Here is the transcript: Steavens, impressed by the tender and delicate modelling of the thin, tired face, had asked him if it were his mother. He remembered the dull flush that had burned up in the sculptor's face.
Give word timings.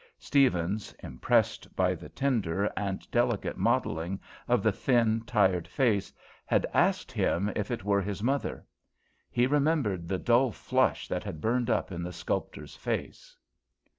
Steavens, 0.19 0.95
impressed 1.03 1.75
by 1.75 1.93
the 1.93 2.09
tender 2.09 2.65
and 2.75 3.07
delicate 3.11 3.55
modelling 3.55 4.19
of 4.47 4.63
the 4.63 4.71
thin, 4.71 5.21
tired 5.27 5.67
face, 5.67 6.11
had 6.43 6.65
asked 6.73 7.11
him 7.11 7.51
if 7.55 7.69
it 7.69 7.83
were 7.83 8.01
his 8.01 8.23
mother. 8.23 8.65
He 9.29 9.45
remembered 9.45 10.07
the 10.07 10.17
dull 10.17 10.51
flush 10.53 11.07
that 11.07 11.23
had 11.23 11.39
burned 11.39 11.69
up 11.69 11.91
in 11.91 12.01
the 12.01 12.11
sculptor's 12.13 12.75
face. 12.75 13.37